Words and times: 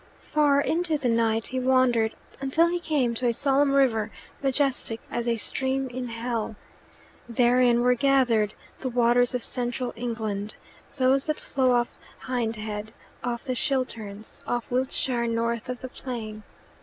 Far 0.23 0.59
into 0.59 0.97
the 0.97 1.09
night 1.09 1.45
he 1.49 1.59
wandered, 1.59 2.15
until 2.39 2.69
he 2.69 2.79
came 2.79 3.13
to 3.13 3.27
a 3.27 3.33
solemn 3.33 3.71
river 3.71 4.09
majestic 4.41 4.99
as 5.11 5.27
a 5.27 5.37
stream 5.37 5.89
in 5.89 6.07
hell. 6.07 6.55
Therein 7.29 7.81
were 7.83 7.93
gathered 7.93 8.55
the 8.79 8.89
waters 8.89 9.35
of 9.35 9.43
Central 9.43 9.93
England 9.95 10.55
those 10.97 11.25
that 11.25 11.39
flow 11.39 11.73
off 11.73 11.89
Hindhead, 12.25 12.93
off 13.23 13.43
the 13.43 13.53
Chilterns, 13.53 14.41
off 14.47 14.71
Wiltshire 14.71 15.27
north 15.27 15.69
of 15.69 15.81
the 15.81 15.89
Plain. 15.89 16.41